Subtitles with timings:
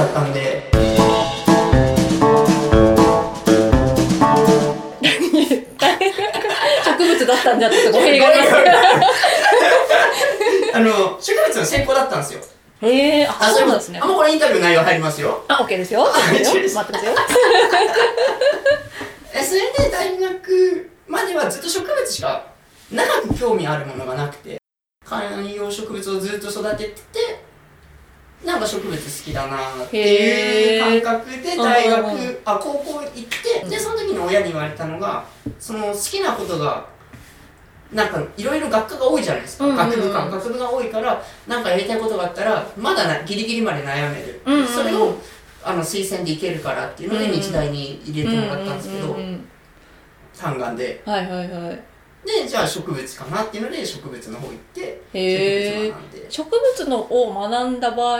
[0.00, 0.70] だったんで。
[6.84, 8.52] 植物だったんだって語弊があります。
[10.72, 12.40] あの植物の専攻だったんですよ。
[12.82, 14.00] へえあそうなんですね。
[14.02, 15.44] あもうこれインタビューの内容入りますよ。
[15.48, 16.04] あ OK ですよ。
[16.04, 17.14] 待ってますよ
[19.44, 22.46] それで大学まではずっと植物しか
[22.90, 24.60] 長く興味あるものがなくて
[25.04, 27.29] 観葉植物をずっと育ててて
[28.44, 35.24] なんか植物好きだなっていう感覚で大学あ高校行ってでその時に親に言われたのが
[35.58, 36.88] その好きなことが
[37.92, 44.68] なんかいろいろ学科が多いじゃないですか、学部か学部が多いからなんかやりたいことがあったらまだなギリギリまで悩める、うんうんうん。
[44.68, 45.16] それを
[45.62, 49.16] あの推薦でいけるからっていうので日大に入れてもらったんですけど、
[50.38, 51.02] 単眼で。
[51.04, 51.89] はいはいはい
[52.24, 56.26] でじゃあ植物かなっていうので植物の方行って植物学んで。
[56.30, 58.18] 植物のを学んだ場合、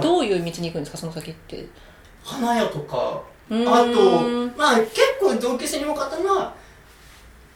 [0.00, 0.96] どういう道に行くんですか？
[0.96, 1.66] その先って。
[2.24, 3.22] 花屋とか。
[3.50, 4.22] あと
[4.56, 6.54] まあ結構同級生に多かったのは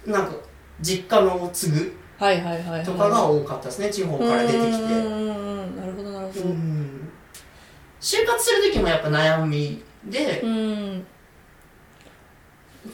[0.04, 0.34] なんか
[0.80, 2.84] 実家の継ぐはいはいはいはい。
[2.84, 3.90] とかが多かったですね。
[3.90, 4.60] 地方から出てきて。
[4.62, 5.28] うんうん
[5.62, 5.76] うん。
[5.76, 6.40] なるほどなるほど。
[6.40, 7.08] うん。
[8.00, 11.06] 就活する時もやっぱ悩みでうん。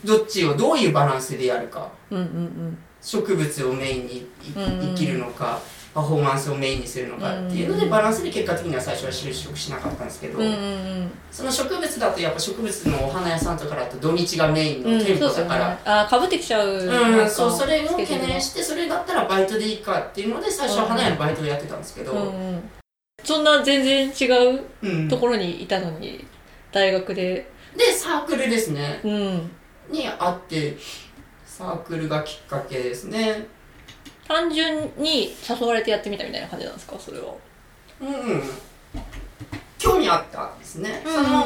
[0.05, 1.91] どっちをどういうバランスでやるか。
[2.11, 5.61] うんうん植物をメインに生きるのか
[5.95, 11.11] パフォーマンスをメインにするのかっていうのでうんバランスで結果的には最初は就職しなかったんですけど、うんうんうん。
[11.31, 15.51] その植物だとやっぱ植物のお花屋さんとかだと土日がメインうんの店舗そうですよね。
[15.51, 16.69] だから、あかぶってきちゃう。
[16.69, 22.71] うん、そうそれを懸念してそれだったらバイトでいいかっていうので最初は花屋のバイトをやってたんですけど、うんうん
[23.25, 26.25] そんな全然違ううんところにいたのに
[26.73, 27.51] 大学で。
[27.77, 29.01] でサークルですね。
[29.05, 29.51] うん。
[29.91, 30.77] に会って
[31.53, 33.47] サークルがきっかけですね。
[34.27, 36.99] 単純に誘われてやってみたみたいな感じなんですか？
[36.99, 37.35] それは。
[38.01, 38.43] うんうん。
[39.79, 41.45] 興味あったんですね、その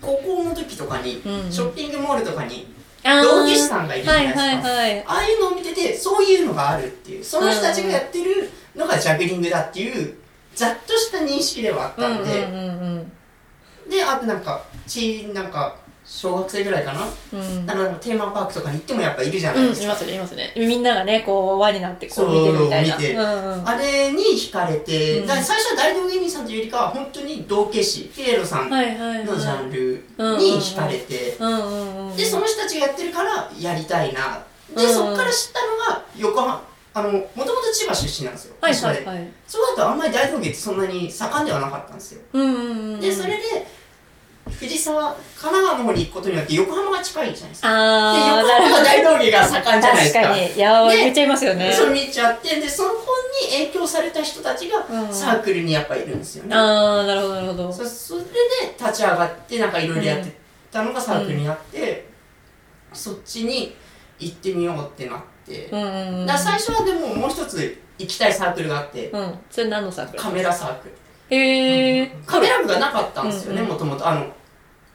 [0.00, 2.66] 高校の時とかに、うんショッピングモールとかに
[3.04, 5.04] 同期師さんがいるじゃないですか、はいはいはい。
[5.06, 10.16] ああいうのを見ててそういうのがあるっていうその人たちがやってるのがジャグリングだっていう
[10.54, 13.06] ざっとした認識ではあったんで、
[13.88, 20.52] であとなんかちなんか小学生ぐらいかな、うんかテーマパークとかに行ってもやっぱいるじゃないうん、ですか、いますね、いますね。
[20.56, 22.96] みんながね、こう、輪になって、こそうう、見てるみたいな。
[22.96, 23.68] うんうん。
[23.68, 28.76] あれに惹かれて、うん最初は大道芸人さんというよりかは本当に道化師ピエロさんの。
[28.76, 30.04] ジャンル
[30.38, 32.16] に惹かれて、うんうんうん。
[32.16, 36.62] でその人たちがやってるからやりたいなで、うんそっから知ったのが横浜
[36.94, 39.28] あのもともと千葉出身なんですよはいはいはい。
[39.46, 43.00] そうだとあんまり大道芸ってそんなに盛んではなかったんですようんうんうん。
[43.00, 43.42] でそれで
[44.58, 48.48] 藤沢神奈川の方に行くことによって横浜が近いじゃないですかで横。
[48.48, 50.52] 浜が大道芸が盛んじゃないですか確かに。
[50.54, 51.72] いやー、で言っちゃいますよね。
[51.72, 52.98] それ見ちゃってでその本
[53.48, 57.72] に影響された人たちがうんサークルにやっぱいるんですよね、あー、なるほどなるほど。
[57.72, 58.28] そそれで
[58.78, 60.34] 立ち上がってなんかいろいろやって
[60.70, 62.08] たのがサークルにあって、
[62.92, 63.76] そっちに
[64.18, 66.26] 行ってみようってなって、うんうんうん。
[66.26, 69.38] だ最初はでももう一つ行きたいサークルがあって、うん。
[69.50, 70.18] それ何のサークル？
[70.22, 70.94] カメラサークル
[71.28, 72.24] へー。
[72.24, 74.26] カメラ部がなかったんですよねうんうんもともとあの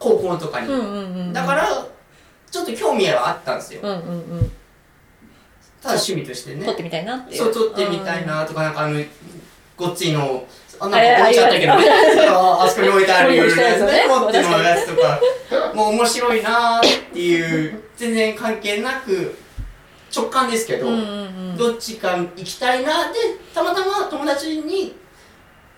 [0.01, 1.31] 高校とかに。
[1.31, 1.85] だから
[2.49, 3.81] ちょっと興味はあったんですよ。
[3.83, 3.99] うんうんう
[4.41, 4.51] ん。
[5.81, 6.65] ただ趣味としてね。
[6.65, 7.35] 撮ってみたいなって。
[7.35, 8.99] そう撮ってみたいなとかなんかあの
[9.77, 10.43] ごっついの
[10.79, 11.85] あなんかあ置いちゃったけどね。
[12.27, 15.21] ああそこに置いてあるよ ういう人ですよね持ってのやつとか。
[15.75, 19.37] もう面白いなっていう全然関係なく
[20.15, 20.87] 直感ですけど。
[21.57, 23.19] どっちか行きたいなで
[23.53, 24.95] たまたま友達に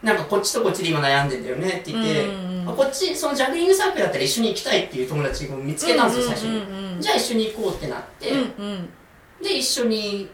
[0.04, 8.90] なんかこっちとこっちで今悩んでんだよねって言って、うんうんこっちそのジャグリングサークルだったら一緒に行きたいっていう友達を見つけたんですよ、最初に、じゃあ一緒に行こうってなって、うんうん。
[9.44, 10.30] で一緒に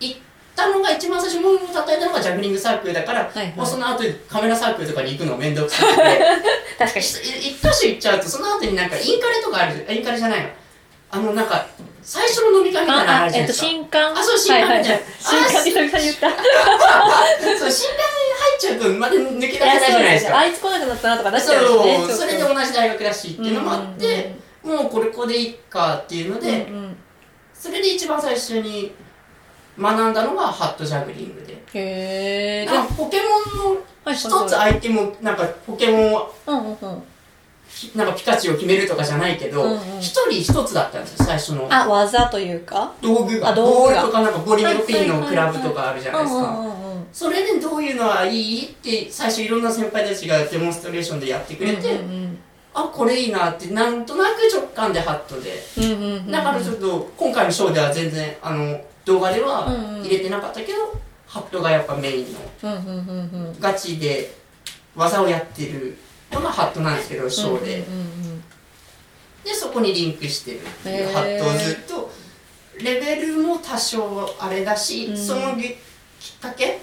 [0.00, 0.18] 行っ
[0.56, 3.54] たのが一番最初門を叩いたのがジャグリングサークルだから、いはい。
[3.56, 6.20] もうその後カメラサークルとかに行くの面倒くさくて。
[6.78, 7.04] 確かに。
[7.04, 7.08] い
[7.50, 9.86] 一箇所行っちゃうとその後になんかインカレとかある。
[9.88, 10.48] インカレじゃないの。
[11.12, 11.68] あのなんか
[12.02, 13.66] 最初の飲み会みたいなのああ、えっと、るじゃないですか。
[13.66, 14.18] 新刊？
[14.18, 14.94] あそう新刊みたいな。
[14.94, 16.00] ははは新刊？
[16.00, 16.30] 言った。
[17.58, 18.22] そう新刊
[18.62, 20.38] ちゃうとまだ抜け出せないじゃないですか。
[20.38, 22.06] あいつ来なくなったなとかなっちそゃうしね。
[22.08, 26.96] うそれで同じ大学だしっていうのもあって、うんもうこれこれでいいかっていうので、うんうん。
[27.52, 28.94] それで一番最初に
[29.76, 31.54] 学んだのがハットジャグリングで。
[31.74, 32.66] へえ。
[32.66, 33.18] なんかポケ
[33.56, 37.02] モンのはい一つアイテムなんかポケモンをうんうんうん。
[37.96, 41.66] なんかピカチュウを決めるとかじゃないけどうんうん一、人一つだったんですよ最初の。
[41.68, 42.92] あ、技というか？
[43.00, 43.48] 道具が。
[43.48, 44.02] あ道具が。
[44.02, 46.91] ボールとかなんかボリングピンのクラブとかあるじゃないですか、うんうんうんうん。
[47.12, 48.66] それでどういうのはいい？
[48.66, 52.38] って最初いろんな先輩たちがデモンストレーションでやってくれて、うんうん
[52.74, 56.30] あこれいいなってなんとなく直感でハットで、うんうんうんうん。
[56.30, 60.78] だからちょっと今回のショーでは全然あの動画ではうんうん入れてなかったけど、
[61.26, 62.40] ハットがやっぱメインの。
[62.62, 63.60] うんうんうんうん。
[63.60, 64.34] ガチで
[64.96, 65.98] 技をやってる
[66.32, 68.44] のがハットなんですけどショーで、うんうん
[69.44, 72.10] でそこにリンクしてるっていうハットをずっと。
[72.82, 75.16] レベルも多少あれだし、うん。
[75.18, 75.54] その
[76.30, 76.78] っかけ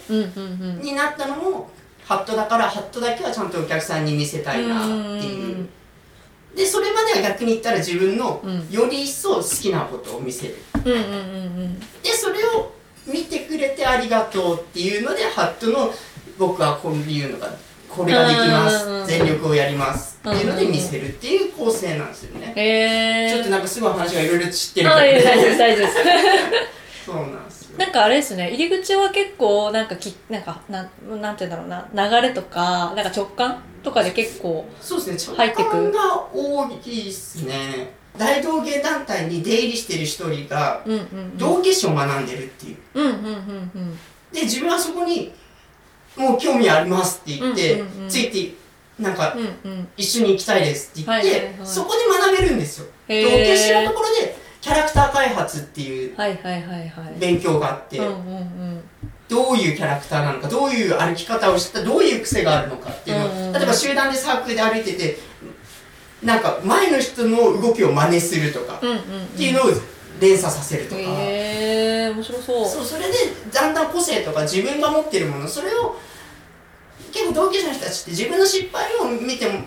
[0.82, 1.70] になったのも
[2.06, 4.92] ハットだからハットだけはちゃんとお客さんに見せたいなって
[5.28, 5.46] いう。
[5.46, 5.70] うん
[6.56, 8.68] でそれまでは逆に言ったら自分のうん。
[8.72, 10.56] より一層好きなことを見せる。
[10.84, 12.72] でそれを
[13.06, 15.94] 見てくれてありがとうっていうのでハットの
[16.40, 17.50] 僕はこういうのが
[17.88, 23.32] これができまうんす全力をやりますっていうので見せるっていう構成なんですよね。
[23.32, 25.88] ちょっとなんかすごい話がいろいろ知ってるあいや大丈夫ね大丈夫。
[25.88, 25.98] です
[27.06, 35.60] そうなんですよなんかあれですね入り口は結構なんかきなんかなんなんて言うんだろうな流れとかなんか直感とかで結構そうですね入ってく。
[35.62, 37.94] 直感が大きいですね。
[38.18, 40.84] 大道芸団体に出入りしてる一人が
[41.38, 42.78] 道芸師を学んでるっていう。
[42.96, 43.32] うんうんうんう
[43.80, 43.98] ん。
[44.34, 45.32] で自分はそこに
[46.18, 48.10] もう興味ありますって言って、うんうんうん。
[48.10, 48.56] ついて
[49.00, 49.88] なんかうんうん。
[49.96, 51.66] 一緒に行きたいですって言って、はいはいはい。
[51.66, 52.88] そこで学べるんですよ。
[53.08, 56.18] 道芸師のところでキャラクター開発っていう
[57.20, 57.98] 勉強があって、
[59.30, 65.18] どういうキャラクターなのかどういう歩き方をしたどういう癖があるのかっていうのを、例えば集団でサークルで歩いてて
[66.24, 68.80] なんか前の人の動きを真似するとか、っ
[69.38, 69.66] ていうのを
[70.20, 72.66] 連鎖させるとか、へえ面白そう。
[72.68, 73.14] そうそれで
[73.54, 75.96] だんだん個性とか自分が持ってるものそれを
[77.14, 79.60] 結構同級生の人たちって自分の失敗を見ても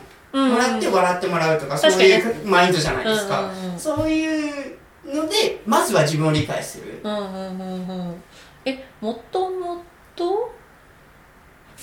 [0.50, 7.26] もらって笑ってもらうとか、そういうマインドじゃないですか、そういうのでまずは自分を理解する、うんうんう
[7.62, 8.22] んうん。
[8.64, 9.82] えもとも
[10.14, 10.52] と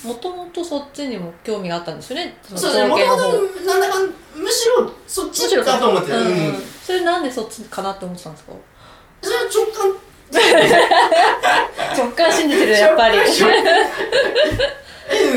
[0.04, 2.38] もともとそっちにも興味があったんですよね？
[2.42, 3.22] そのそうですねもともと
[3.66, 3.94] なんだか
[4.34, 6.24] むしろそっちだと思ってる、うん。
[6.82, 8.52] それなんでそっちかなって思ってたんですか？
[9.22, 9.92] それは直感。
[11.96, 13.18] 直感信じてるやっぱり。
[13.18, 13.20] う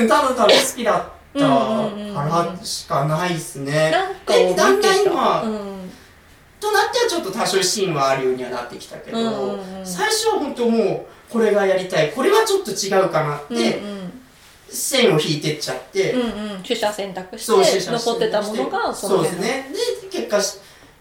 [0.03, 1.03] んただただ好きだっ
[1.33, 1.89] たか
[2.55, 3.89] らしかないですね。
[3.91, 5.72] なんかだんだん今、うん
[6.63, 9.85] となってはちょっと多少シーンはあるようにはなってきたけど、うんうんうん。
[9.85, 14.03] 最初は本当もうこれがやりたいこれはちょっと違うかなって、うん
[14.69, 16.51] 線を引いてっちゃって、うんうん。
[16.53, 19.23] うん取捨選択しそうて残ってたものがそうの。
[19.23, 19.69] ですね。
[20.01, 20.57] で結果し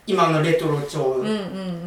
[0.07, 1.39] 今のレトロ調うんうんう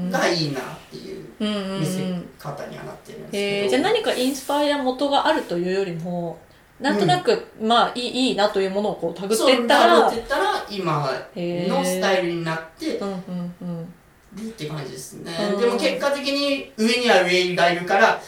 [0.07, 6.39] んがいいなっていううんうんう見せん方にはなってるんですけど、えー、じゃあ何かインスパイア元があるというよりも
[6.79, 13.93] なんとなく、まあいいいいなというものをこう手繰っていったらなってったら今のスタイルになってうんうんうん
[14.35, 18.21] るって感じですね、うんでも結果的に上には上がいるから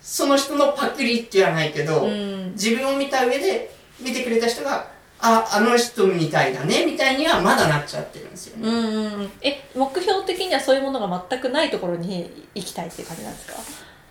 [0.00, 2.52] その人のパクリってはないけど、うん。
[2.52, 3.70] 自分を見た上で
[4.00, 4.88] 見てくれた人が
[5.20, 9.30] ああの人みたいだねみたいにはまだなっちゃってるんですよね、うんうんうん。
[9.42, 13.54] え目標的にはそういうものが全くないところに行きたいっていう感じなんですか？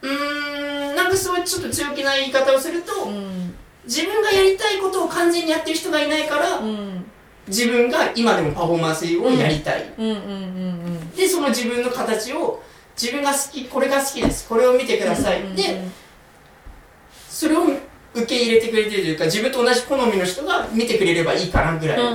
[0.04, 7.06] うーんなんかそういうちょっと強気な言い方をすると、うん自分がやりたいことを完全にやってる人がいないから、うん。
[7.48, 9.84] 自分が今でもパフォーマンスをやりたい、
[11.16, 12.62] でその自分の形を
[12.96, 14.48] 自分が好きこれが好きです。
[14.48, 15.82] これを見てください、うんで
[17.28, 17.64] それを
[18.14, 22.12] 受け入れてくれてるというか自分と同じ好みの人が見てくれればいいかなぐらいの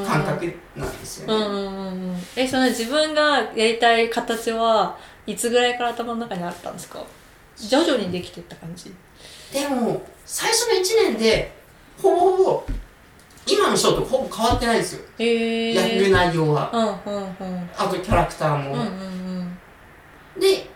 [0.00, 7.04] の感覚なんですよね、えその自分がやりたい形はいつぐらいから頭の中にあったんですか？
[7.56, 8.94] 徐々にできていった感じ
[9.52, 11.52] でも最初の1年で
[12.00, 12.64] ほぼほぼ
[13.46, 17.26] 今のショーとほぼ変わってないんですよ、へえやる内容は、うんうんう
[17.56, 17.70] ん。
[17.76, 19.58] あとキャラクターも、うんうん
[20.38, 20.68] で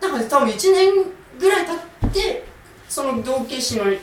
[0.00, 0.92] なんか多分1年
[1.38, 2.44] ぐらい経って
[2.88, 3.96] その道化師のうん。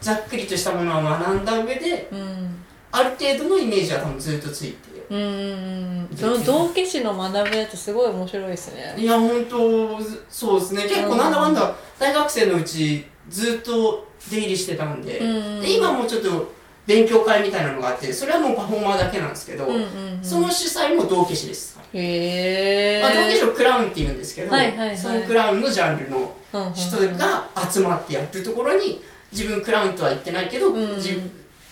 [0.00, 2.20] ざっくりとしたものを学んだ上でうん。
[2.20, 2.64] うん
[2.94, 8.94] ある程度のイメージは多分ずっとついてうんうんうんその道化師の学ぶやつすごい面白いですね。
[8.98, 10.82] いや本当そうですね。
[10.82, 15.24] 結構なんだかんだ大学生のうちずっと出入りしてたんで,、う
[15.58, 16.52] んで今もちょっと
[16.86, 20.18] 勉強会みたいなのがあってそれはもうパフォーマーだけなんですけど、うんうんうん。
[20.20, 23.02] その主催も道化師です、へえ。
[23.02, 24.98] まあ、道化師をクラウンって言うんですけど、はいはいはい。
[24.98, 26.74] そのクラウンのジャンルのうんうんうん。
[26.74, 29.00] 人が集まってやってるところに
[29.30, 30.96] 自分クラウンとは言ってないけど、うん。
[30.96, 31.20] 自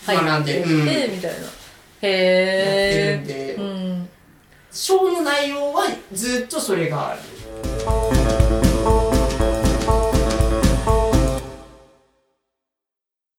[0.07, 1.17] 学んで、ってうん。
[1.17, 1.37] みたいな。
[2.03, 4.09] へやってるんで、えうん。
[4.71, 7.21] ショーの内容はずっとそれがある。